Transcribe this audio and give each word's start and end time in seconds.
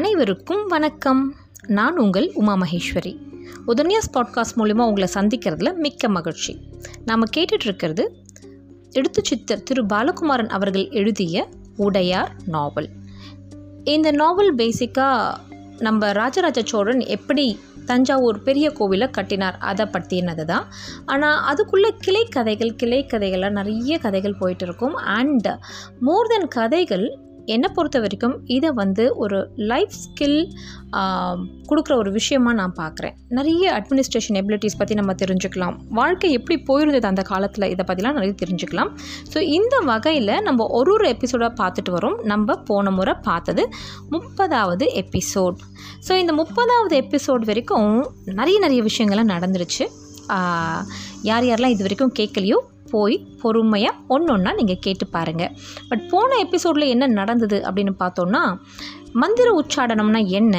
அனைவருக்கும் 0.00 0.66
வணக்கம். 0.66 1.34
நான் 1.66 1.98
உங்கள் 1.98 2.30
உமா 2.34 2.56
மகேஸ்வரி. 2.56 3.16
உதன்யாஸ் 3.66 4.10
பாட்காஸ்ட் 4.12 4.56
மூலிமா 4.56 4.86
உங்களை 4.86 5.08
சந்திக்கிறதுல 5.14 5.74
மிக்க 5.74 6.08
மகிழ்ச்சி. 6.08 6.60
நாம் 7.04 7.24
கேட்டுட்ருக்கிறது 7.36 8.08
எடுத்து 8.90 9.24
சித்தர் 9.24 9.62
திரு 9.62 9.86
பாலகுமாரன் 9.86 10.48
அவர்கள் 10.48 10.88
எழுதிய 10.90 11.48
உடையார் 11.76 12.32
நாவல். 12.46 12.88
இந்த 13.84 14.10
நாவல் 14.10 14.54
பேசிக்காக 14.54 15.34
நம்ம 15.78 16.12
ராஜராஜ 16.12 16.62
சோழன் 16.64 17.00
எப்படி 17.00 17.60
தஞ்சாவூர் 17.84 18.42
பெரிய 18.42 18.70
கோவிலை 18.70 19.10
கட்டினார் 19.10 19.56
அதை 19.58 19.86
பற்றினது 19.86 20.44
தான் 20.44 20.66
ஆனால் 21.06 21.42
அதுக்குள்ளே 21.42 21.94
கிளை 21.98 22.24
கதைகள் 22.24 22.76
கிளை 22.76 23.06
கதைகளாக 23.06 23.50
நிறைய 23.50 23.98
கதைகள் 23.98 24.36
போயிட்டு 24.38 24.64
இருக்கும் 24.64 24.94
அண்ட் 24.94 25.48
மோர் 26.00 26.26
தென் 26.26 26.48
கதைகள் 26.48 27.18
என்னை 27.54 27.68
பொறுத்த 27.76 27.98
வரைக்கும் 28.00 28.34
இதை 28.56 28.70
வந்து 28.80 29.04
ஒரு 29.22 29.38
லைஃப் 29.70 29.94
ஸ்கில் 30.02 30.38
கொடுக்குற 31.68 31.94
ஒரு 32.02 32.10
விஷயமா 32.16 32.52
நான் 32.60 32.74
பார்க்குறேன். 32.78 33.14
நிறைய 33.38 33.64
அட்மினிஸ்ட்ரேஷன் 33.78 34.38
எபிலிட்டிஸ் 34.40 34.78
பற்றி 34.78 34.94
நம்ம 35.00 35.12
தெரிஞ்சுக்கலாம். 35.22 35.76
வாழ்க்கை 35.98 36.30
எப்படி 36.38 36.56
போயிருந்தது 36.68 37.06
அந்த 37.10 37.22
காலத்தில் 37.22 37.68
இதை 37.74 37.84
பற்றிலாம் 37.90 38.18
நிறைய 38.18 38.34
தெரிஞ்சுக்கலாம். 38.42 38.90
ஸோ 39.32 39.40
இந்த 39.58 39.76
வகையில் 39.92 40.34
நம்ம 40.48 40.66
ஒரு 40.78 40.92
ஒரு 40.96 41.06
எபிசோடாக 41.14 41.52
பார்த்துட்டு 41.62 41.92
வரோம். 41.96 42.18
நம்ம 42.32 42.56
போன 42.70 42.90
முறை 42.90 43.14
பார்த்தது 43.28 43.64
முப்பதாவது 44.14 44.86
எபிசோட் 45.02 45.60
ஸோ 46.08 46.12
இந்த 46.22 46.32
முப்பதாவது 46.32 46.96
எபிசோட் 47.04 47.44
வரைக்கும் 47.50 47.92
நிறைய 48.40 48.58
நிறைய 48.58 48.82
விஷயங்கள்லாம் 48.90 49.32
நடந்துருச்சு. 49.36 49.86
யார் 51.28 51.46
யாரெல்லாம் 51.48 51.74
இது 51.74 51.84
வரைக்கும் 51.86 52.12
கேட்கலையோ 52.18 52.58
போய் 52.90 53.16
பொறுமையாக 53.42 54.00
ஒன்று 54.08 54.32
ஒன்றா 54.32 54.52
நீங்கள் 54.52 54.80
கேட்டு 54.80 55.06
பாருங்கள் 55.06 55.52
பட் 55.88 56.04
போன 56.08 56.36
எபிசோடில் 56.36 56.92
என்ன 56.94 57.06
நடந்தது 57.20 57.58
அப்படின்னு 57.68 57.94
பார்த்தோன்னா 57.98 58.42
மந்திர 59.12 59.48
உச்சாடனம்னா 59.60 60.20
என்ன? 60.38 60.56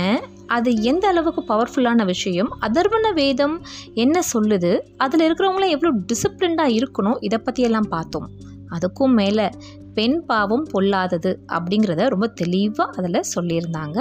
அது 0.48 0.70
எந்த 0.82 1.08
அளவுக்கு 1.08 1.42
பவர்ஃபுல்லான 1.50 2.06
விஷயம்? 2.06 2.50
அதர்வன 2.62 3.14
வேதம் 3.14 3.56
என்ன 3.94 4.20
சொல்லுது? 4.34 4.72
அதில் 4.98 5.24
இருக்கிறவங்களாம் 5.28 5.76
எவ்வளோ 5.76 5.94
டிசிப்ளின்டாக 6.10 6.76
இருக்கணும்? 6.80 7.18
இதை 7.20 7.38
பற்றியெல்லாம் 7.38 7.88
பார்த்தோம். 7.90 8.28
அதுக்கும் 8.72 9.14
மேலே 9.20 9.46
பெண் 9.98 10.18
பாவம் 10.30 10.66
பொல்லாதது 10.74 11.32
அப்படிங்கிறத 11.56 12.08
ரொம்ப 12.14 12.28
தெளிவாக 12.42 12.88
அதில் 12.98 13.28
சொல்லியிருந்தாங்க. 13.34 13.98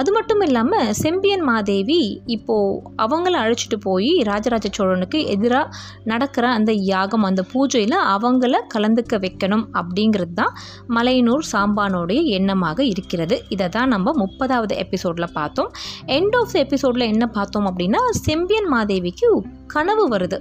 அது 0.00 0.10
மட்டும் 0.16 0.42
இல்லாமல் 0.46 0.92
செம்பியன் 1.02 1.44
மாதேவி 1.50 2.00
இப்போது 2.36 2.80
அவங்கள 3.04 3.34
அழைச்சிட்டு 3.44 3.78
போய் 3.86 4.10
ராஜராஜ 4.30 4.66
சோழனுக்கு 4.78 5.20
எதிராக 5.34 5.74
நடக்கிற 6.12 6.44
அந்த 6.58 6.72
யாகம் 6.92 7.26
அந்த 7.28 7.42
பூஜையில் 7.52 7.96
அவங்கள 8.14 8.60
கலந்துக்க 8.74 9.20
வைக்கணும் 9.24 9.64
அப்படிங்கிறது 9.80 10.34
தான் 10.40 10.54
மலையனூர் 10.96 11.44
சாம்பானோடைய 11.52 12.20
எண்ணமாக 12.38 12.78
இருக்கிறது. 12.92 13.38
இதை 13.56 13.68
தான் 13.76 13.92
நம்ம 13.94 14.14
முப்பதாவது 14.22 14.76
எபிசோடில் 14.84 15.34
பார்த்தோம். 15.38 15.70
எண்ட் 16.18 16.36
ஆஃப் 16.40 16.52
த 16.54 16.58
எபிசோடில் 16.66 17.10
என்ன 17.12 17.24
பார்த்தோம் 17.38 17.68
அப்படின்னா 17.70 18.02
செம்பியன் 18.26 18.70
மாதேவிக்கு 18.74 19.28
கனவு 19.74 20.04
வருது. 20.12 20.36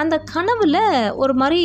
அந்த 0.00 0.14
கனவில் 0.32 0.80
ஒரு 1.22 1.34
மாதிரி 1.40 1.62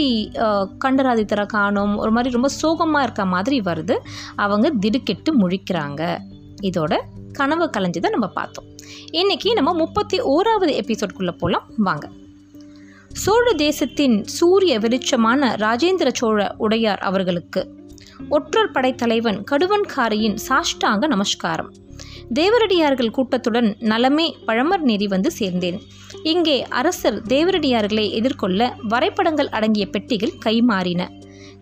கண்டராதித்தரை 0.83 1.45
காணும் 1.57 1.93
ஒரு 2.03 2.11
மாதிரி 2.15 2.29
ரொம்ப 2.37 2.49
சோகமாக 2.63 3.03
இருக்க 3.03 3.25
மாதிரி 3.35 3.57
வருது. 3.69 3.97
அவங்க 4.45 4.67
திடுக்கிட்டு 4.83 5.31
முழிக்கிறாங்க. 5.41 6.01
இதோட 6.69 6.93
கனவு 7.33 7.65
கலைஞ்சதை 7.77 8.09
நம்ம 8.09 8.27
பார்த்தோம். 8.27 8.67
இன்னைக்கு 9.11 9.49
நம்ம 9.53 9.71
முப்பத்தி 9.73 10.17
ஓராவது 10.33 10.73
எபிசோட்குள்ளே 10.81 11.33
போகலாம் 11.37 11.65
வாங்க. 11.77 12.05
சோழ 13.23 13.47
தேசத்தின் 13.53 14.15
சூரிய 14.37 14.73
வெளிச்சமான 14.79 15.49
ராஜேந்திர 15.63 16.09
சோழ 16.13 16.39
உடையார் 16.57 17.01
அவர்களுக்கு 17.09 17.61
ஒற்றர் 18.29 18.71
படைத்தலைவன் 18.71 19.39
கடுவன்காரியின் 19.51 20.37
சாஷ்டாங்க 20.47 21.07
நமஸ்காரம். 21.07 21.71
தேவரடியார்கள் 22.39 23.15
கூட்டத்துடன் 23.17 23.69
நலமே 23.91 24.27
பழமர் 24.47 24.85
நெறி 24.89 25.07
வந்து 25.07 25.29
சேர்ந்தேன். 25.39 25.79
இங்கே 26.23 26.57
அரசர் 26.79 27.17
தேவரடியார்களை 27.29 28.05
எதிர்கொள்ள 28.11 28.61
வரைபடங்கள் 28.87 29.49
அடங்கிய 29.49 29.85
பெட்டிகள் 29.85 30.39
கைமாறின. 30.45 31.01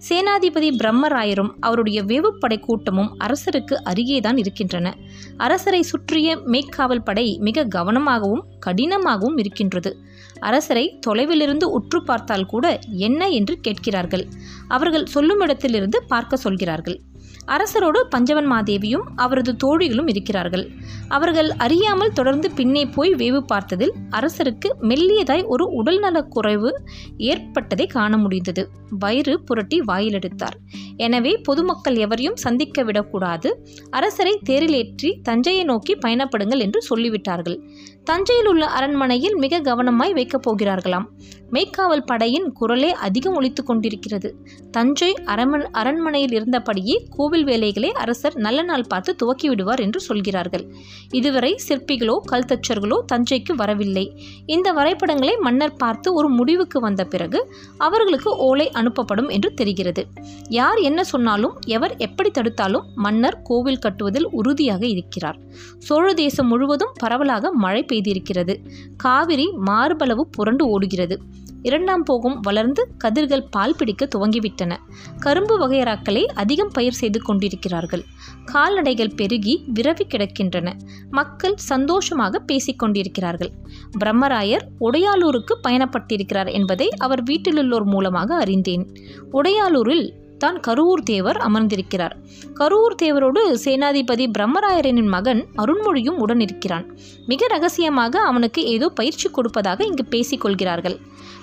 சேனாதிபதி 0.10 0.70
பிரம்மராயரும் 0.78 1.52
அவருடைய 1.60 2.04
வேவுப்படை 2.04 2.60
கூட்டமும் 2.60 3.18
அரசருக்கு 3.20 3.76
அருகேதான் 3.86 4.38
இருக்கின்றன. 4.38 4.96
அரசரை 5.38 5.82
சுற்றிய 5.82 6.38
மேற்காவல் 6.46 7.04
படை 7.04 7.38
மிக 7.42 7.66
கவனமாகவும் 7.76 8.44
கடினமாகவும் 8.66 9.38
இருக்கின்றது. 9.38 9.98
அரசரை 10.40 11.00
தொலைவிலிருந்து 11.08 11.64
உற்று 11.64 12.04
பார்த்தால் 12.04 12.46
கூட 12.46 12.80
என்ன 12.90 13.28
என்று 13.28 13.58
கேட்கிறார்கள். 13.60 14.28
அவர்கள் 14.68 15.06
சொல்லும் 15.06 15.40
இடத்திலிருந்து 15.40 16.04
பார்க்க 16.04 16.38
சொல்கிறார்கள். 16.38 17.02
அரசரோடு 17.48 18.00
பஞ்சவன் 18.10 18.52
மாதேவியும் 18.52 19.06
அவரது 19.16 19.56
தோழிகளும் 19.64 20.08
இருக்கிறார்கள். 20.08 20.72
அவர்கள் 21.08 21.50
அறியாமல் 21.50 22.14
தொடர்ந்து 22.14 22.52
பின்னே 22.52 22.86
போய் 22.86 23.14
வேவு 23.14 23.46
பார்த்ததில் 23.54 23.94
அரசருக்கு 24.10 24.70
மெல்லியதாய் 24.82 25.46
ஒரு 25.46 25.66
உடல்நலக் 25.66 26.32
குறைவு 26.32 26.84
ஏற்பட்டதை 27.18 27.88
காண 27.88 28.18
முடிந்தது. 28.18 28.70
வயிறு 28.90 29.42
புரட்டி 29.44 29.80
வாயிலெடுத்தார் 29.80 30.58
எனவே 30.98 31.38
பொதுமக்கள் 31.38 31.96
எவரையும் 31.96 32.36
சந்திக்க 32.36 32.84
விடக்கூடாது. 32.84 33.64
அரசரை 33.90 34.40
தேரிலேற்றி 34.50 35.22
தஞ்சையை 35.22 35.64
நோக்கி 35.64 35.96
பயணப்படுங்கள் 35.96 36.60
என்று 36.60 36.82
சொல்லிவிட்டார்கள். 36.90 37.70
தஞ்சையில் 38.06 38.48
உள்ள 38.48 38.66
அரண்மனையில் 38.66 39.36
மிக 39.36 39.60
கவனமாய் 39.60 40.14
வைக்கப் 40.14 40.46
போகிறார்களாம். 40.46 41.06
மெய்க்காவல் 41.52 42.04
படையின் 42.06 42.54
குரலே 42.54 42.94
அதிகம் 42.94 43.34
ஒழித்து 43.34 43.64
கொண்டிருக்கிறது. 43.64 44.30
தஞ்சை 44.72 45.10
அரண்மன் 45.24 45.66
அரண்மனையில் 45.72 46.32
இருந்தபடியே 46.32 46.96
கோவில் 47.10 47.44
வேலைகளை 47.44 47.92
அரசர் 47.92 48.36
நல்ல 48.36 48.62
நாள் 48.62 48.86
பார்த்து 48.88 49.16
துவக்கி 49.16 49.50
விடுவார் 49.50 49.80
என்று 49.80 50.00
சொல்கிறார்கள். 50.00 50.66
இதுவரை 51.12 51.52
சிற்பிகளோ 51.68 52.16
கல்தச்சர்களோ 52.32 52.98
தஞ்சைக்கு 53.14 53.56
வரவில்லை. 53.56 54.06
இந்த 54.46 54.72
வரைபடங்களை 54.72 55.36
மன்னர் 55.40 55.76
பார்த்து 55.76 56.14
ஒரு 56.14 56.30
முடிவுக்கு 56.30 56.80
வந்த 56.80 57.06
பிறகு 57.06 57.42
அவர்களுக்கு 57.78 58.38
ஓலை 58.38 58.72
அனுப்பப்படும் 58.74 59.30
என்று 59.30 59.54
தெரிகிறது. 59.54 60.06
யார் 60.50 60.78
என்ன 60.78 61.04
சொன்னாலும் 61.04 61.58
எவர் 61.68 61.98
எப்படி 61.98 62.32
தடுத்தாலும் 62.40 62.88
மன்னர் 62.96 63.42
கோவில் 63.42 63.80
கட்டுவதில் 63.80 64.30
உறுதியாக 64.32 64.86
இருக்கிறார். 64.86 65.40
சோழ 65.78 66.14
தேசம் 66.14 66.48
முழுவதும் 66.48 66.96
பரவலாக 67.00 67.52
மழை 67.52 67.84
பெய்திருக்கிறது. 67.92 68.56
காவிரி 68.98 69.52
மார்பளவு 69.66 70.22
புரண்டு 70.32 70.68
ஓடுகிறது. 70.68 71.22
இரண்டாம் 71.64 72.04
போகும் 72.04 72.40
வளர்ந்து 72.40 72.88
கதிர்கள் 72.98 73.48
பால் 73.52 73.76
பிடிக்க 73.78 74.08
துவங்கிவிட்டன. 74.16 74.78
கரும்பு 75.20 75.56
வகையறாக்களை 75.60 76.24
அதிகம் 76.24 76.70
பயிர் 76.74 76.94
செய்து 76.94 77.22
கொண்டிருக்கிறார்கள். 77.22 78.04
கால்நடைகள் 78.46 79.12
பெருகி 79.16 79.66
விரவி 79.74 80.06
கிடக்கின்றன. 80.08 80.74
மக்கள் 81.10 81.54
சந்தோஷமாக 81.56 82.40
பேசிக் 82.40 82.80
கொண்டிருக்கிறார்கள். 82.80 83.52
பிரம்மராயர் 84.00 84.66
உடையாலூருக்கு 84.80 85.54
பயணப்பட்டிருக்கிறார் 85.68 86.52
என்பதை 86.52 86.90
அவர் 86.98 87.24
வீட்டிலுள்ளோர் 87.24 87.84
மூலமாக 87.84 88.36
அறிந்தேன். 88.36 88.86
உடையாலூரில் 89.34 90.14
தான் 90.44 90.58
கருவூர் 90.68 91.04
தேவர் 91.10 91.40
அமர்ந்திருக்கிறார். 91.48 92.16
கருவூர் 92.60 92.96
தேவரோடு 93.04 93.42
சேனாதிபதி 93.66 94.26
பிரம்மராயரனின் 94.36 95.12
மகன் 95.16 95.42
அருண்மொழியும் 95.64 96.20
உடன் 96.26 96.44
இருக்கிறான் 96.46 96.86
மிக 97.32 97.48
ரகசியமாக 97.56 98.24
அவனுக்கு 98.30 98.64
ஏதோ 98.76 98.90
பயிற்சி 99.00 99.30
கொடுப்பதாக 99.38 99.86
இங்கு 99.92 100.06
பேசிக்கொள்கிறார்கள். 100.14 100.98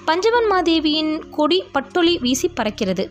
பஞ்சவன் 0.08 0.48
மாதேவியின் 0.52 1.12
கொடி 1.38 1.58
பட்டொலி 1.74 2.14
வீசி 2.24 2.50
பறக்கிறது. 2.58 3.06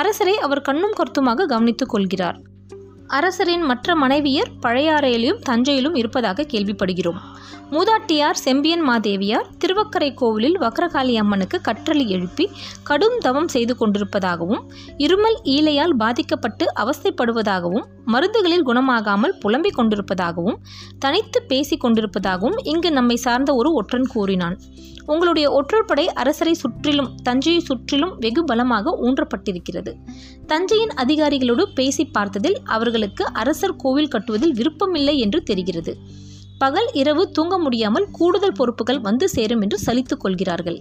அரசரை 0.00 0.36
அவர் 0.46 0.66
கண்ணும் 0.68 0.96
கருத்துமாக 1.00 1.46
கவனித்துக் 1.52 1.92
கொள்கிறார் 1.94 2.38
அரசரின் 3.16 3.62
மற்ற 3.62 3.94
மனைவியர் 3.94 4.50
பழையாறையிலும் 4.62 5.42
தஞ்சையிலும் 5.48 5.96
இருப்பதாக 5.96 6.46
கேள்விப்படுகிறோம். 6.52 7.20
மூதாட்டியார் 7.70 8.38
செம்பியன் 8.44 8.88
மாதேவியார் 8.88 9.48
திருவக்கரை 9.58 10.08
கோவிலில் 10.14 10.58
வக்கரகாளி 10.60 11.14
அம்மனுக்கு 11.14 11.60
கற்றளி 11.60 12.08
எழுப்பி 12.08 12.50
கடும் 12.82 13.18
தவம் 13.18 13.48
செய்து 13.48 13.76
கொண்டிருப்பதாகவும் 13.80 14.62
இருமல் 14.98 15.38
ஈலையால் 15.44 15.94
பாதிக்கப்பட்டு 15.96 16.66
அவஸ்தைப்படுவதாகவும் 16.80 17.86
மருந்துகளில் 18.06 18.66
குணமாகாமல் 18.66 19.36
புலம்பிக் 19.40 19.78
கொண்டிருப்பதாகவும் 19.78 20.58
தனித்து 20.98 21.42
பேசிக் 21.42 21.84
கொண்டிருப்பதாகவும் 21.84 22.58
இங்கு 22.62 22.90
நம்மை 22.90 23.16
சார்ந்த 23.16 23.54
ஒரு 23.54 23.72
ஒற்றன் 23.72 24.08
கூறினான். 24.08 24.56
உங்களுடைய 25.06 25.46
ஒற்றற்படை 25.50 26.06
அரசரை 26.06 26.54
சுற்றிலும் 26.54 27.08
தஞ்சையை 27.22 27.60
சுற்றிலும் 27.60 28.12
வெகு 28.18 28.44
பலமாக 28.44 28.96
ஊன்றப்பட்டிருக்கிறது. 29.02 29.92
தஞ்சையின் 30.46 30.92
அதிகாரிகளோடு 30.96 31.64
பேசி 31.74 32.04
பார்த்ததில் 32.18 32.58
அவர்கள் 32.64 32.99
அவர்களுக்கு 33.00 33.40
அரசர் 33.40 33.80
கோவில் 33.82 34.08
கட்டுவதில் 34.08 34.52
விருப்பமில்லை 34.52 35.12
என்று 35.18 35.38
தெரிகிறது. 35.42 35.92
பகல் 36.58 36.88
இரவு 36.92 37.22
தூங்க 37.30 37.54
முடியாமல் 37.58 38.06
கூடுதல் 38.12 38.56
பொறுப்புகள் 38.58 39.00
வந்து 39.00 39.26
சேரும் 39.28 39.60
என்று 39.60 39.78
சலித்துக் 39.86 40.22
கொள்கிறார்கள். 40.22 40.78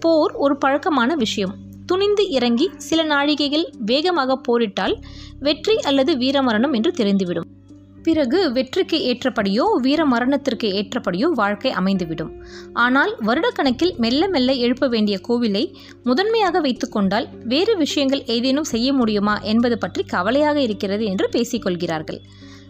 போர் 0.00 0.32
ஒரு 0.32 0.54
பழக்கமான 0.56 1.10
விஷயம். 1.14 1.54
துணிந்து 1.86 2.24
இறங்கி 2.28 2.66
சில 2.88 3.02
நாழிகைகள் 3.04 3.66
வேகமாக 3.90 4.36
போரிட்டால் 4.46 4.94
வெற்றி 5.40 5.76
அல்லது 5.80 6.14
வீரமரணம் 6.16 6.76
என்று 6.78 6.92
தெரிந்துவிடும். 7.00 7.48
பிறகு 8.08 8.38
வெற்றிக்கு 8.52 8.98
ஏற்றபடியோ 9.10 9.64
வீர 9.82 10.00
மரணத்திற்கு 10.06 10.68
ஏற்றபடியோ 10.72 11.28
வாழ்க்கை 11.40 11.70
அமைந்துவிடும். 11.72 12.32
ஆனால் 12.84 13.12
வருடக்கணக்கில் 13.26 13.94
மெல்ல 13.96 14.28
மெல்ல 14.28 14.52
எழுப்ப 14.64 14.88
வேண்டிய 14.88 15.18
கோவிலை 15.28 15.64
முதன்மையாக 16.04 16.60
வைத்துக்கொண்டால் 16.60 17.28
வேறு 17.44 17.74
விஷயங்கள் 17.76 18.22
ஏதேனும் 18.36 18.70
செய்ய 18.74 18.88
முடியுமா 18.92 19.34
என்பது 19.52 19.78
பற்றி 19.78 20.04
கவலையாக 20.14 20.58
இருக்கிறது 20.60 21.04
என்று 21.04 21.28
பேசிக்கொள்கிறார்கள் 21.36 22.20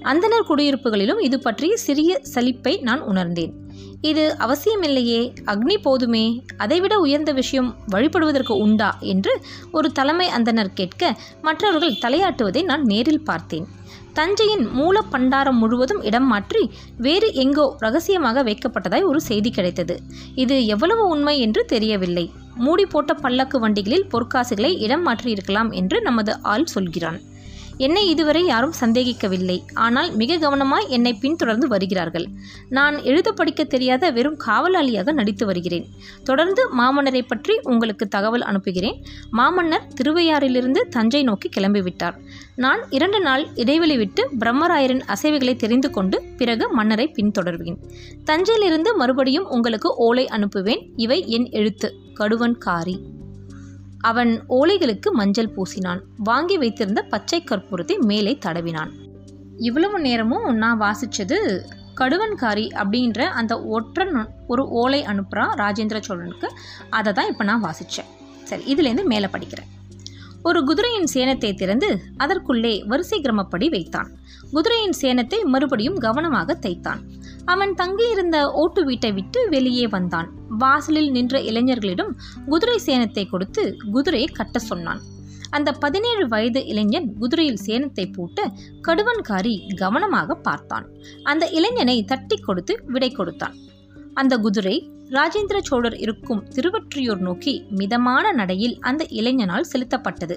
அந்தனர் 0.03 0.49
குடியிருப்புகளிலும் 0.49 1.19
இது 1.19 1.39
பற்றிய 1.41 1.77
சிறிய 1.77 2.21
சலிப்பை 2.35 2.75
நான் 2.81 3.03
உணர்ந்தேன். 3.03 3.53
இது 4.01 4.25
அவசியமில்லையே 4.39 5.21
அக்னி 5.45 5.77
போதுமே 5.83 6.43
அதைவிட 6.57 6.95
உயர்ந்த 6.99 7.33
விஷயம் 7.33 7.77
வழிபடுவதற்கு 7.93 8.55
உண்டா 8.65 8.99
என்று 9.01 9.33
ஒரு 9.73 9.93
தலைமை 9.93 10.29
அந்தனர் 10.29 10.77
கேட்க 10.81 11.17
மற்றவர்கள் 11.43 12.01
தலையாட்டுவதை 12.05 12.63
நான் 12.63 12.83
நேரில் 12.83 13.23
பார்த்தேன். 13.23 13.67
தஞ்சையின் 14.13 14.65
மூல 14.71 15.03
பண்டாரம் 15.13 15.59
முழுவதும் 15.63 16.03
இடம் 16.03 16.27
மாற்றி 16.27 16.63
வேறு 16.97 17.35
எங்கோ 17.35 17.77
ரகசியமாக 17.79 18.43
வைக்கப்பட்டதாய் 18.43 19.03
ஒரு 19.03 19.21
செய்தி 19.21 19.51
கிடைத்தது. 19.51 19.97
இது 20.35 20.67
எவ்வளவு 20.67 21.09
உண்மை 21.09 21.41
என்று 21.41 21.65
தெரியவில்லை. 21.65 22.31
மூடி 22.55 22.87
போட்ட 22.87 23.15
பல்லக்கு 23.15 23.59
வண்டிகளில் 23.59 24.09
பொற்காசுகளை 24.13 24.73
இடம் 24.79 25.07
மாற்றியிருக்கலாம் 25.07 25.73
என்று 25.73 26.03
நமது 26.03 26.43
ஆள் 26.43 26.65
சொல்கிறான். 26.65 27.21
என்னை 27.79 28.09
இதுவரை 28.09 28.45
யாரும் 28.45 28.75
சந்தேகிக்கவில்லை. 28.81 29.63
ஆனால் 29.75 30.11
மிக 30.13 30.37
கவனமாய் 30.37 30.89
என்னை 30.89 31.13
பின்தொடர்ந்து 31.15 31.69
வருகிறார்கள். 31.69 32.27
நான் 32.69 33.03
எழுத 33.03 33.33
படிக்க 33.33 33.65
தெரியாத 33.65 34.11
வெறும் 34.11 34.39
காவலாளியாக 34.47 35.13
நடித்து 35.13 35.47
வருகிறேன். 35.47 35.87
தொடர்ந்து 36.25 36.63
மாமன்னரை 36.79 37.23
பற்றி 37.27 37.61
உங்களுக்கு 37.63 38.09
தகவல் 38.09 38.43
அனுப்புகிறேன். 38.43 39.05
மாமன்னர் 39.31 39.87
திருவையாறிலிருந்து 40.03 40.81
தஞ்சை 40.89 41.23
நோக்கி 41.23 41.51
கிளம்பிவிட்டார். 41.57 42.17
நான் 42.57 42.81
இரண்டு 42.91 43.21
நாள் 43.21 43.47
இடைவெளி 43.55 43.97
விட்டு 43.97 44.29
பிரம்மராயரின் 44.39 45.05
அசைவுகளை 45.15 45.57
தெரிந்து 45.57 45.91
கொண்டு 45.91 46.23
பிறகு 46.37 46.73
மன்னரை 46.73 47.15
பின்தொடர்வேன். 47.17 47.79
தஞ்சையிலிருந்து 48.25 48.97
மறுபடியும் 48.97 49.49
உங்களுக்கு 49.49 49.95
ஓலை 49.97 50.27
அனுப்புவேன். 50.27 50.85
இவை 50.97 51.29
என் 51.29 51.51
எழுத்து. 51.51 51.91
கடுவன் 52.15 52.59
காரி. 52.59 52.99
அவன் 54.01 54.45
ஓலைகளுக்கு 54.49 55.11
மஞ்சள் 55.11 55.55
பூசினான். 55.57 56.01
வாங்கி 56.17 56.59
வைத்திருந்த 56.59 57.03
பச்சை 57.03 57.45
கற்பூரத்தை 57.45 57.99
மேலே 57.99 58.39
தடவினான். 58.47 58.93
இவ்வளவு 59.57 60.01
நேரமும் 60.01 60.55
நான் 60.55 60.81
வாசித்தது 60.81 61.65
கடுவன்காரி 61.97 62.67
அப்படின்ற 62.75 63.23
அந்த 63.25 63.63
ஒற்றன் 63.63 64.29
ஒரு 64.47 64.69
ஓலை 64.69 65.05
அனுப்புகிறான் 65.05 65.55
ராஜேந்திர 65.57 66.01
சோழனுக்கு. 66.01 66.51
அதை 66.91 67.13
தான் 67.13 67.29
இப்போ 67.29 67.45
நான் 67.45 67.65
வாசித்தேன் 67.65 68.07
சரி 68.45 68.75
இதுலேருந்து 68.75 69.05
மேலே 69.05 69.27
படிக்கிறேன். 69.27 69.71
ஒரு 70.43 70.65
குதிரையின் 70.65 71.09
சேனத்தை 71.15 71.55
திறந்து 71.55 72.01
அதற்குள்ளே 72.17 72.83
வரிசை 72.87 73.21
கிரமப்படி 73.21 73.69
வைத்தான். 73.69 74.11
குதிரையின் 74.53 74.95
சேனத்தை 75.01 75.43
மறுபடியும் 75.43 75.99
கவனமாக 75.99 76.55
தைத்தான். 76.55 77.01
அவன் 77.45 77.75
தங்கியிருந்த 77.75 78.53
ஓட்டு 78.53 78.85
வீட்டை 78.85 79.13
விட்டு 79.13 79.49
வெளியே 79.49 79.87
வந்தான். 79.87 80.29
வாசலில் 80.59 81.11
நின்ற 81.11 81.41
இளைஞர்களிடம் 81.41 82.13
குதிரை 82.47 82.81
சேனத்தை 82.87 83.29
கொடுத்து 83.29 83.77
குதிரையை 83.93 84.29
கட்ட 84.29 84.59
சொன்னான். 84.59 85.01
அந்த 85.51 85.73
பதினேழு 85.73 86.29
வயது 86.29 86.67
இளைஞன் 86.67 87.15
குதிரையில் 87.19 87.63
சேனத்தை 87.67 88.13
போட்டு 88.13 88.45
கடுவன்காரி 88.89 89.75
கவனமாக 89.75 90.35
பார்த்தான். 90.35 90.87
அந்த 91.23 91.47
இளைஞனை 91.47 92.05
தட்டி 92.05 92.37
கொடுத்து 92.37 92.83
விடை 92.87 93.11
கொடுத்தான். 93.11 93.57
அந்த 94.21 94.35
குதிரை 94.37 94.77
ராஜேந்திர 95.11 95.59
சோழர் 95.63 95.97
இருக்கும் 95.97 96.41
திருவற்றியூர் 96.55 97.21
நோக்கி 97.21 97.53
மிதமான 97.71 98.33
நடையில் 98.33 98.75
அந்த 98.81 99.03
இளைஞனால் 99.19 99.69
செலுத்தப்பட்டது. 99.73 100.37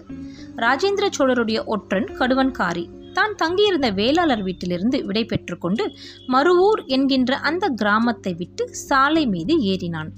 ராஜேந்திர 0.55 1.05
சோழருடைய 1.17 1.59
ஒற்றன் 1.65 2.07
கடுவன்காரி 2.19 2.85
தான் 3.13 3.33
தங்கியிருந்த 3.35 3.87
வேளாளர் 3.89 4.43
வீட்டிலிருந்து 4.43 4.97
விடை 5.05 5.23
பெற்றுக்கொண்டு 5.25 5.85
மறுவூர் 6.27 6.81
என்கின்ற 6.85 7.35
அந்த 7.49 7.67
கிராமத்தை 7.81 8.33
விட்டு 8.33 8.65
சாலை 8.87 9.23
மீது 9.27 9.55
ஏறினான். 9.71 10.11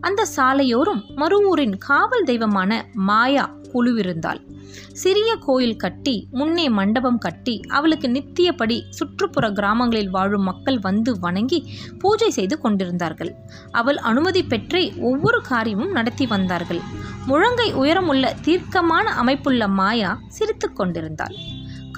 அந்த 0.00 0.22
சாலையோரும் 0.36 1.02
மறுவூரின் 1.16 1.76
காவல் 1.78 2.24
தெய்வமான 2.24 2.80
மாயா 3.08 3.46
குழுவிருந்தாள். 3.72 4.40
சிறிய 4.92 5.36
கோயில் 5.36 5.76
கட்டி 5.76 6.28
முன்னே 6.30 6.68
மண்டபம் 6.68 7.18
கட்டி 7.18 7.60
அவளுக்கு 7.68 8.08
நித்தியபடி 8.08 8.82
சுற்றுப்புற 8.90 9.50
கிராமங்களில் 9.50 10.10
வாழும் 10.10 10.42
மக்கள் 10.42 10.78
வந்து 10.78 11.20
வணங்கி 11.20 11.70
பூஜை 11.98 12.30
செய்து 12.30 12.60
கொண்டிருந்தார்கள். 12.60 13.34
அவள் 13.70 13.96
அனுமதி 13.96 14.42
பெற்றே 14.44 14.92
ஒவ்வொரு 14.98 15.42
காரியமும் 15.42 15.92
நடத்தி 15.92 16.26
வந்தார்கள். 16.26 16.80
முழங்கை 17.26 17.72
உயரமுள்ள 17.72 18.34
தீர்க்கமான 18.42 19.10
அமைப்புள்ள 19.10 19.68
மாயா 19.68 20.18
சிரித்துக் 20.28 20.76
கொண்டிருந்தாள். 20.76 21.34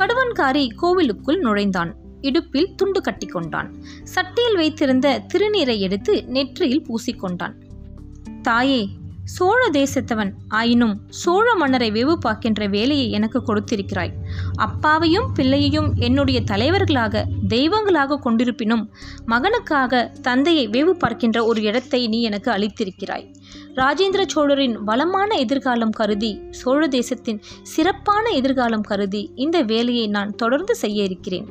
கடுவன்காரி 0.00 0.74
கோவிலுக்குள் 0.74 1.38
நுழைந்தான். 1.38 1.94
இடுப்பில் 2.20 2.74
துண்டு 2.74 3.00
கட்டி 3.00 3.26
கொண்டான். 3.26 3.74
சட்டியில் 4.14 4.54
வைத்திருந்த 4.54 5.22
திருநீரை 5.34 5.78
எடுத்து 5.78 6.24
நெற்றியில் 6.24 6.86
பூசிக்கொண்டான் 6.86 7.54
தாயே 8.42 8.88
சோழ 9.34 9.60
தேசத்தவன் 9.70 10.30
ஆயினும் 10.48 10.94
சோழ 11.20 11.54
மன்னரை 11.54 11.88
வெவு 11.90 12.14
பார்க்கின்ற 12.14 12.66
வேலையை 12.66 13.10
எனக்கு 13.10 13.38
கொடுத்திருக்கிறாய். 13.48 14.12
அப்பாவையும் 14.56 15.28
பிள்ளையையும் 15.34 15.88
என்னுடைய 15.98 16.38
தலைவர்களாக 16.42 17.24
தெய்வங்களாக 17.48 18.18
கொண்டிருப்பினும் 18.18 18.84
மகனுக்காக 19.26 20.02
தந்தையை 20.20 20.68
வெவு 20.68 20.90
பார்க்கின்ற 20.90 21.38
ஒரு 21.44 21.62
இடத்தை 21.62 22.00
நீ 22.08 22.22
எனக்கு 22.22 22.50
அளித்திருக்கிறாய். 22.50 23.26
ராஜேந்திர 23.74 24.22
சோழரின் 24.26 24.76
வளமான 24.84 25.30
எதிர்காலம் 25.34 25.90
கருதி 25.90 26.32
சோழ 26.50 26.88
தேசத்தின் 26.88 27.42
சிறப்பான 27.62 28.24
எதிர்காலம் 28.30 28.86
கருதி 28.90 29.22
இந்த 29.34 29.58
வேலையை 29.62 30.06
நான் 30.08 30.34
தொடர்ந்து 30.34 30.74
செய்ய 30.74 31.02
இருக்கிறேன். 31.02 31.46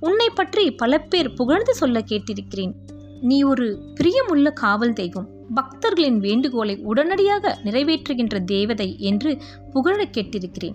உன்னை 0.00 0.30
பற்றி 0.30 0.66
பல 0.70 0.98
பேர் 0.98 1.34
புகழ்ந்து 1.34 1.74
சொல்ல 1.74 1.98
கேட்டிருக்கிறேன். 2.10 2.74
நீ 3.20 3.38
ஒரு 3.42 3.66
பிரியமுள்ள 3.98 4.48
காவல் 4.52 4.92
தெய்வம். 4.92 5.28
பக்தர்களின் 5.54 6.18
வேண்டுகோளை 6.18 6.76
உடனடியாக 6.76 7.58
நிறைவேற்றுகின்ற 7.64 8.44
தேவதை 8.44 8.96
என்று 8.98 9.38
புகழக் 9.70 10.10
கேட்டிருக்கிறேன். 10.12 10.74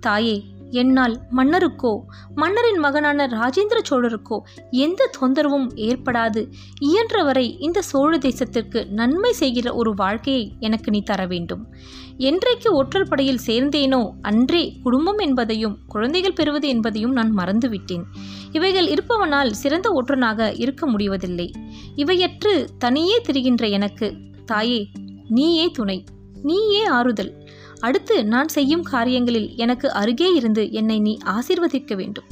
தாயே 0.00 0.44
என்னால் 0.70 1.14
மன்னருக்கோ 1.36 1.92
மன்னரின் 2.34 2.78
மகனான 2.78 3.26
ராஜேந்திர 3.26 3.78
சோழருக்கோ 3.90 4.38
எந்த 4.70 5.10
தொந்தரவும் 5.20 5.68
ஏற்படாது. 5.74 6.42
இயன்றவரை 6.80 7.56
இந்த 7.58 7.82
சோழ 7.82 8.18
தேசத்திற்கு 8.18 8.90
நன்மை 8.90 9.32
செய்கிற 9.32 9.74
ஒரு 9.74 9.94
வாழ்க்கையை 9.94 10.52
எனக்கு 10.60 10.90
நீ 10.90 11.00
தர 11.00 11.26
வேண்டும். 11.26 11.74
என்றைக்கு 12.16 12.74
ஒற்றர் 12.74 13.08
படையில் 13.08 13.44
சேர்ந்தேனோ 13.46 14.10
அன்றே 14.22 14.76
குடும்பம் 14.82 15.18
என்பதையும் 15.18 15.78
குழந்தைகள் 15.88 16.32
பெறுவது 16.32 16.68
என்பதையும் 16.68 17.12
நான் 17.12 17.32
மறந்துவிட்டேன். 17.38 18.04
இவைகள் 18.52 18.88
இருப்பவனால் 18.88 19.50
சிறந்த 19.50 19.88
ஒற்றனாக 19.90 20.52
இருக்க 20.56 20.86
முடிவதில்லை. 20.86 21.50
இவையற்று 21.96 22.68
தனியே 22.78 23.20
திரிகின்ற 23.20 23.68
எனக்கு 23.70 24.08
தாயே 24.44 24.88
நீயே 25.28 25.66
துணை 25.70 26.04
நீயே 26.42 26.84
ஆறுதல். 26.84 27.32
அடுத்து 27.80 28.24
நான் 28.24 28.48
செய்யும் 28.48 28.82
காரியங்களில் 28.82 29.56
எனக்கு 29.56 29.92
அருகே 29.92 30.32
இருந்து 30.34 30.72
என்னை 30.72 31.00
நீ 31.00 31.18
ஆசீர்வதிக்க 31.24 31.94
வேண்டும். 31.94 32.24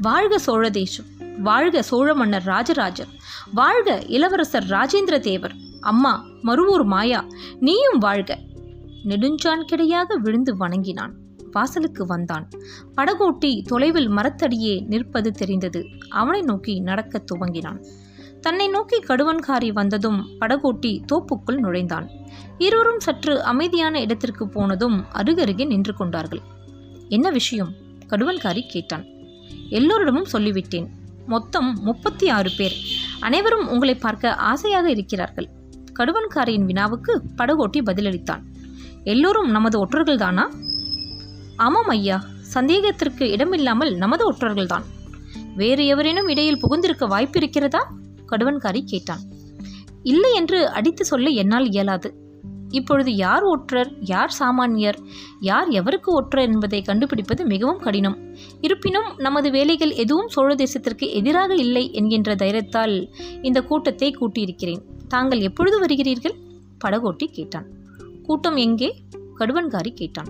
வாழ்க 0.00 0.38
சோழ 0.38 0.70
தேசம் 0.70 1.04
வாழ்க 1.38 1.82
சோழ 1.82 2.14
மன்னர் 2.14 2.42
ராஜராஜர் 2.42 3.06
வாழ்க 3.54 4.02
இளவரசர் 4.06 4.64
ராஜேந்திர 4.64 5.18
தேவர். 5.18 5.54
அம்மா 5.80 6.24
மறுவூர் 6.42 6.84
மாயா 6.84 7.26
நீயும் 7.60 7.98
வாழ்க. 7.98 8.38
நெடுஞ்சான் 9.04 9.64
கிடையாக 9.72 10.16
விழுந்து 10.16 10.56
வணங்கினான். 10.56 11.14
வாசலுக்கு 11.50 12.06
வந்தான். 12.06 12.48
படகோட்டி 12.96 13.62
தொலைவில் 13.62 14.08
மரத்தடியே 14.08 14.80
நிற்பது 14.80 15.32
தெரிந்தது. 15.32 15.84
அவனை 16.08 16.40
நோக்கி 16.40 16.80
நடக்கத் 16.80 17.26
துவங்கினான். 17.26 17.84
தன்னை 18.40 18.68
நோக்கி 18.68 18.98
கடுவன்காரி 18.98 19.72
வந்ததும் 19.72 20.28
படகோட்டி 20.40 21.02
தோப்புக்குள் 21.12 21.58
நுழைந்தான். 21.58 22.08
இருவரும் 22.58 23.00
சற்று 23.00 23.42
அமைதியான 23.42 24.00
இடத்திற்கு 24.00 24.48
போனதும் 24.48 25.04
அருகருகே 25.14 25.66
நின்று 25.66 25.94
கொண்டார்கள். 25.94 26.40
என்ன 27.08 27.30
விஷயம்? 27.30 27.72
கடுவன்காரி 28.08 28.66
கேட்டான். 28.68 29.04
எல்லோரிடமும் 29.68 30.26
சொல்லிவிட்டேன். 30.32 30.86
மொத்தம் 31.26 31.78
முப்பத்தி 31.82 32.28
ஆறு 32.28 32.50
பேர். 32.56 32.76
அனைவரும் 33.20 33.68
உங்களை 33.68 33.94
பார்க்க 33.94 34.34
ஆசையாக 34.34 34.90
இருக்கிறார்கள். 34.90 35.48
கடுவன்காரியின் 35.98 36.64
வினாவுக்கு 36.64 37.22
படகோட்டி 37.38 37.82
பதிலளித்தான். 37.82 38.42
எல்லோரும் 39.04 39.50
நமது 39.50 39.86
ஒற்றர்கள்தானா? 39.86 40.54
ஆமாம் 41.56 41.88
ஐயா. 41.88 42.24
சந்தேகத்திற்கு 42.40 43.30
இடமில்லாமல் 43.30 43.94
நமது 43.94 44.32
ஒற்றர்கள்தான். 44.32 44.82
வேறு 45.56 45.86
எவரேனும் 45.86 46.28
இடையில் 46.28 46.60
புகுந்திருக்க 46.62 47.08
வாய்ப்பு 47.08 47.40
இருக்கிறதா? 47.40 47.92
கடுவன்காரி 48.30 48.82
கேட்டான். 48.84 49.20
இல்லை 50.02 50.34
என்று 50.34 50.68
அடித்து 50.68 51.04
சொல்ல 51.04 51.30
என்னால் 51.30 51.68
இயலாது. 51.68 52.14
இப்பொழுது 52.68 53.14
யார் 53.14 53.42
ஒற்றர் 53.42 53.90
யார் 54.00 54.34
சாமானியர் 54.38 54.98
யார் 55.40 55.68
எவருக்கு 55.68 56.04
ஒற்றர் 56.04 56.52
என்பதை 56.52 56.82
கண்டுபிடிப்பது 56.82 57.44
மிகவும் 57.44 57.78
கடினம். 57.78 58.18
இருப்பினும் 58.60 59.16
நமது 59.16 59.50
வேலைகள் 59.50 59.90
எதுவும் 59.90 60.28
சோழ 60.28 60.54
தேசத்திற்கு 60.54 61.12
எதிராக 61.12 61.54
இல்லை 61.54 61.92
என்கின்ற 61.92 62.34
தைரியத்தால் 62.34 63.08
இந்த 63.42 63.62
கூட்டத்தை 63.62 64.16
கூட்டியிருக்கிறேன். 64.20 64.82
தாங்கள் 65.08 65.40
எப்பொழுது 65.40 65.80
வருகிறீர்கள்? 65.80 66.36
படகோட்டி 66.84 67.26
கேட்டான். 67.30 67.66
கூட்டம் 68.22 68.56
எங்கே? 68.56 69.02
கடுவன்காரி 69.38 69.90
கேட்டான். 69.94 70.26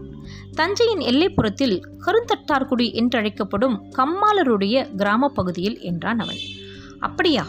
தஞ்சையின் 0.55 1.01
எல்லைப்புறத்தில் 1.01 1.83
கருந்தட்டார்குடி 2.07 2.87
என்றழைக்கப்படும் 2.93 3.77
கம்மாளருடைய 3.97 4.95
கிராம 4.97 5.29
பகுதியில் 5.29 5.81
என்றான் 5.81 6.19
அவன். 6.19 6.41
அப்படியா? 6.99 7.47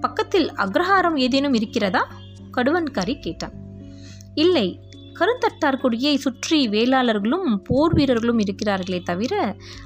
பக்கத்தில் 0.00 0.48
அக்ரஹாரம் 0.64 1.16
ஏதேனும் 1.16 1.54
இருக்கிறதா? 1.54 2.02
கடுவன்காரி 2.56 3.14
கேட்டான். 3.20 3.54
இல்லை 4.34 4.66
கருந்தட்டார்குடியை 5.18 6.14
சுற்றி 6.14 6.68
வேளாளர்களும் 6.68 7.48
போர் 7.62 7.94
வீரர்களும் 7.94 8.38
இருக்கிறார்களே 8.38 9.02
தவிர 9.02 9.34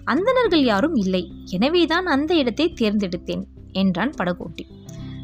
அந்தணர்கள் 0.04 0.64
யாரும் 0.64 0.94
இல்லை. 0.94 1.22
எனவேதான் 1.50 2.06
அந்த 2.06 2.34
இடத்தை 2.34 2.66
தேர்ந்தெடுத்தேன் 2.80 3.44
என்றான் 3.72 4.14
படகோட்டி. 4.18 4.64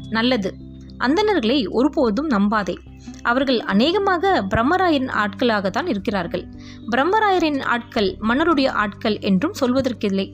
நல்லது 0.09 0.51
அந்தணர்களை 0.97 1.57
ஒருபோதும் 1.69 2.29
நம்பாதே. 2.29 2.75
அவர்கள் 3.21 3.59
அநேகமாக 3.59 4.31
பிரம்மராயரின் 4.55 5.11
ஆட்களாகத்தான் 5.23 5.87
இருக்கிறார்கள். 5.87 6.45
பிரம்மராயரின் 6.91 7.59
ஆட்கள் 7.63 8.09
மன்னருடைய 8.19 8.69
ஆட்கள் 8.83 9.17
என்றும் 9.19 9.55
சொல்வதற்கில்லை. 9.59 10.27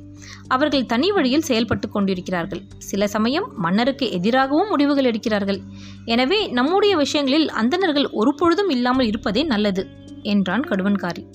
அவர்கள் 0.47 0.85
தனி 0.85 1.11
வழியில் 1.11 1.41
செயல்பட்டு 1.41 1.89
கொண்டிருக்கிறார்கள். 1.89 2.61
சில 2.77 3.07
சமயம் 3.07 3.47
மன்னருக்கு 3.57 4.11
எதிராகவும் 4.11 4.69
முடிவுகள் 4.69 5.09
எடுக்கிறார்கள். 5.11 5.59
எனவே 6.05 6.47
நம்முடைய 6.47 6.95
விஷயங்களில் 6.97 7.49
அந்தணர்கள் 7.49 8.09
ஒருபொழுதும் 8.09 8.69
இல்லாமல் 8.69 9.05
இருப்பதே 9.05 9.43
நல்லது 9.43 9.85
என்றான் 10.21 10.61
கடுவன்காரி. 10.61 11.25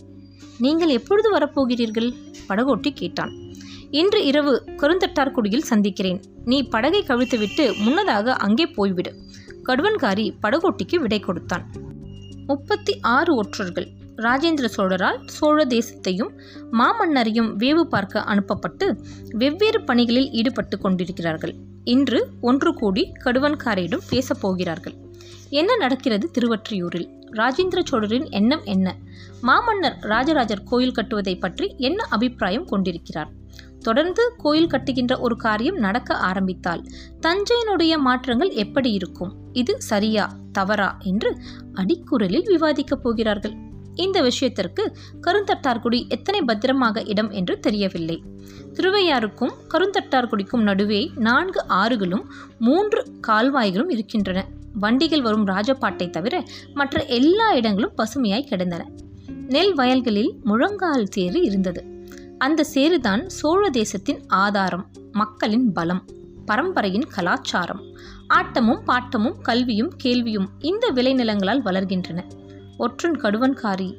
நீங்கள் 0.58 0.88
எப்பொழுது 0.88 1.38
வரப்போகிறீர்கள்? 1.38 2.14
படகோட்டி 2.48 2.90
கேட்டான். 2.94 3.32
இன்று 3.90 4.26
இரவு 4.26 4.64
கருந்தட்டார்குடியில் 4.76 5.68
சந்திக்கிறேன். 5.72 6.22
நீ 6.44 6.62
படகை 6.62 7.04
கவிழ்த்துவிட்டு 7.08 7.76
முன்னதாக 7.78 8.32
அங்கே 8.32 8.66
போய்விடு. 8.76 9.12
கடுவன்காரி 9.64 10.26
படகோட்டிக்கு 10.42 10.96
விடை 10.96 11.20
கொடுத்தான். 11.20 11.64
முப்பத்தி 12.46 12.92
ஆறு 13.00 13.34
ஒற்றர்கள். 13.34 13.88
ராஜேந்திர 14.18 14.64
சோழரால் 14.76 15.18
சோழ 15.26 15.64
தேசத்தையும் 15.64 16.30
மாமன்னரையும் 16.72 17.50
வேவு 17.58 17.82
பார்க்க 17.82 18.22
அனுப்பப்பட்டு 18.22 19.00
வெவ்வேறு 19.28 19.84
பணிகளில் 19.84 20.30
ஈடுபட்டு 20.30 20.78
கொண்டிருக்கிறார்கள். 20.78 21.54
இன்று 21.84 22.28
ஒன்று 22.40 22.74
கூடி 22.74 23.12
கடுவன்காரையிடம் 23.24 24.06
பேசப் 24.10 24.40
போகிறார்கள். 24.40 24.94
என்ன 25.50 25.76
நடக்கிறது 25.76 26.30
திருவற்றியூரில்? 26.38 27.08
ராஜேந்திர 27.30 27.80
சோழரின் 27.84 28.28
எண்ணம் 28.30 28.64
என்ன? 28.64 28.96
மாமன்னர் 29.40 29.96
ராஜராஜர் 30.00 30.62
கோயில் 30.62 30.92
கட்டுவதை 30.92 31.36
பற்றி 31.36 31.74
என்ன 31.78 32.04
அபிப்பிராயம் 32.04 32.64
கொண்டிருக்கிறார்? 32.64 33.30
தொடர்ந்து 33.78 34.34
கோயில் 34.36 34.70
கட்டுகின்ற 34.70 35.18
ஒரு 35.18 35.36
காரியம் 35.36 35.76
நடக்க 35.76 36.14
ஆரம்பித்தால் 36.14 36.82
தஞ்சையினுடைய 37.20 37.98
மாற்றங்கள் 37.98 38.50
எப்படி 38.50 38.92
இருக்கும்? 38.92 39.34
இது 39.52 39.80
சரியா 39.80 40.36
தவறா 40.52 40.96
என்று 41.04 41.36
அடிக்குரலில் 41.74 42.48
விவாதிக்கப் 42.48 43.02
போகிறார்கள். 43.02 43.54
இந்த 43.98 44.20
விஷயத்திற்கு 44.20 44.84
கருந்தட்டார்குடி 45.26 46.00
எத்தனை 46.08 46.40
பத்திரமாக 46.42 47.02
இடம் 47.02 47.30
என்று 47.30 47.54
தெரியவில்லை. 47.60 48.22
திருவையாறுக்கும் 48.74 49.54
கருந்தட்டார்குடிக்கும் 49.68 50.62
நடுவே 50.62 51.00
நான்கு 51.16 51.60
ஆறுகளும் 51.68 52.24
மூன்று 52.58 53.00
கால்வாய்களும் 53.26 53.90
இருக்கின்றன. 53.90 54.46
வண்டிகள் 54.72 55.22
வரும் 55.22 55.46
ராஜபாட்டை 55.46 56.10
தவிர 56.10 56.44
மற்ற 56.74 57.04
எல்லா 57.04 57.54
இடங்களும் 57.54 57.94
பசுமையாய் 57.96 58.48
கிடந்தன. 58.50 58.82
நெல் 59.48 59.74
வயல்களில் 59.74 60.32
முழங்கால் 60.44 61.06
சேறு 61.06 61.42
இருந்தது. 61.42 61.84
அந்த 62.38 62.64
சேருதான் 62.74 63.26
சோழ 63.26 63.70
தேசத்தின் 63.70 64.20
ஆதாரம் 64.26 64.86
மக்களின் 65.12 65.72
பலம் 65.72 66.04
பரம்பரையின் 66.46 67.06
கலாச்சாரம். 67.14 67.82
ஆட்டமும் 68.34 68.82
பாட்டமும் 68.86 69.40
கல்வியும் 69.42 69.92
கேள்வியும் 69.96 70.48
இந்த 70.58 70.84
விளைநிலங்களால் 70.94 71.64
வளர்கின்றன. 71.64 72.20
ஒற்றன் 72.78 73.18
கடுவன்காரி 73.20 73.90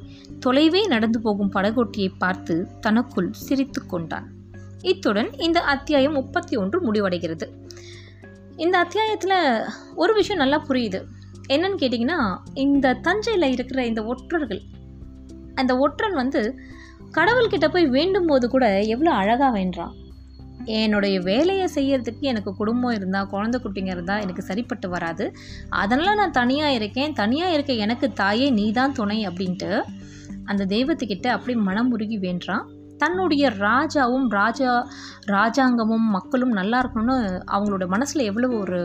தொலைவே 0.45 0.81
நடந்து 0.87 1.19
போகும் 1.21 1.51
படகோட்டியை 1.53 2.09
பார்த்து 2.17 2.55
தனக்குள் 2.81 3.29
சிரித்து 3.33 3.81
கொண்டான். 3.85 4.27
இத்துடன் 4.81 5.29
இந்த 5.37 5.59
அத்தியாயம் 5.59 6.13
முப்பத்தி 6.13 6.55
ஒன்று 6.55 6.77
முடிவடைகிறது. 6.87 7.47
இந்த 8.55 8.77
அத்தியாயத்தில் 8.77 9.37
ஒரு 9.95 10.13
விஷயம் 10.13 10.41
நல்லா 10.41 10.59
புரியுது. 10.67 10.99
என்னன்னு 11.49 11.79
கேட்டிங்கன்னா 11.81 12.19
இந்த 12.53 12.93
தஞ்சையில் 12.93 13.51
இருக்கிற 13.51 13.85
இந்த 13.85 14.01
ஒற்றர்கள் 14.03 14.61
அந்த 15.55 15.77
ஒற்றன் 15.77 16.13
வந்து 16.13 16.41
கடவுள்கிட்ட 17.11 17.67
போய் 17.67 17.87
வேண்டும் 17.87 18.25
போது 18.25 18.49
கூட 18.49 18.65
எவ்வளோ 18.83 19.11
அழகாக 19.11 19.51
வேண்டான் 19.51 19.95
என்னுடைய 20.77 21.15
வேலையை 21.29 21.67
செய்கிறதுக்கு 21.75 22.25
எனக்கு 22.31 22.51
குடும்பம் 22.55 22.95
இருந்தால் 22.97 23.29
குழந்தை 23.33 23.57
குட்டிங்க 23.63 23.91
இருந்தால் 23.95 24.23
எனக்கு 24.25 24.43
சரிப்பட்டு 24.49 24.89
வராது. 24.89 25.25
அதனால் 25.83 26.19
நான் 26.21 26.37
தனியாக 26.41 26.77
இருக்கேன். 26.79 27.13
தனியாக 27.13 27.53
இருக்க 27.53 27.73
எனக்கு 27.85 28.07
தாயே 28.13 28.49
நீ 28.59 28.65
தான் 28.71 28.93
துணை 28.93 29.19
அப்படின்ட்டு 29.27 29.71
அந்த 30.45 30.65
தெய்வத்துக்கிட்ட 30.65 31.27
அப்படி 31.35 31.55
மனமுருகி 31.59 32.19
வேண்டான் 32.19 32.65
தன்னுடைய 33.03 33.49
ராஜாவும் 33.65 34.25
ராஜா 34.37 34.71
ராஜாங்கமும் 35.35 36.07
மக்களும் 36.15 36.53
நல்லா 36.59 36.77
இருக்கணும்னு 36.83 37.17
அவங்களோட 37.55 37.85
மனசில் 37.87 38.27
எவ்வளோ 38.29 38.49
ஒரு 38.57 38.79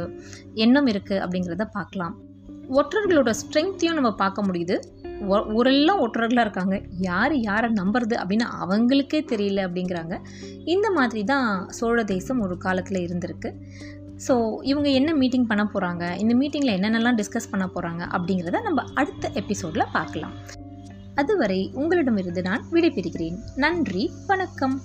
எண்ணம் 0.55 0.87
இருக்குது 0.87 1.23
அப்படிங்கிறத 1.25 1.67
பார்க்கலாம். 1.79 2.15
ஒற்றர்களோட 2.79 3.31
ஸ்ட்ரென்த்தையும் 3.41 3.99
நம்ம 3.99 4.13
பார்க்க 4.23 4.45
முடியுது. 4.45 4.77
ஊரெல்லாம் 5.29 6.01
ஒற்றர்களாக 6.07 6.41
இருக்காங்க. 6.41 6.81
யார் 6.99 7.37
யாரை 7.37 7.71
நம்புறது 7.71 8.17
அப்படின்னு 8.23 8.47
அவங்களுக்கே 8.63 9.21
தெரியல 9.33 9.63
அப்படிங்கிறாங்க. 9.67 10.17
இந்த 10.65 10.91
மாதிரி 10.91 11.25
தான் 11.25 11.71
சோழ 11.71 12.05
தேசம் 12.05 12.41
ஒரு 12.41 12.59
காலத்தில் 12.59 13.07
இருந்திருக்கு. 13.09 13.51
ஸோ 14.29 14.57
இவங்க 14.63 14.89
என்ன 14.89 15.15
மீட்டிங் 15.15 15.47
பண்ண 15.47 15.63
போகிறாங்க 15.65 16.19
இந்த 16.19 16.35
மீட்டிங்கில் 16.35 16.77
என்னென்னலாம் 16.77 17.21
டிஸ்கஸ் 17.21 17.51
பண்ண 17.51 17.69
போகிறாங்க 17.75 18.03
அப்படிங்கிறத 18.17 18.63
நம்ம 18.63 18.85
அடுத்த 18.95 19.31
எபிசோடில் 19.35 19.93
பார்க்கலாம். 19.93 20.33
அதுவரை 21.15 21.71
உங்களிடமிருந்து 21.75 22.43
நான் 22.43 22.65
விடைபெறுகிறேன். 22.73 23.39
நன்றி 23.57 24.11
வணக்கம். 24.27 24.81